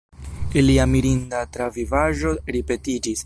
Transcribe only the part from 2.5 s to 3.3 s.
ripetiĝis.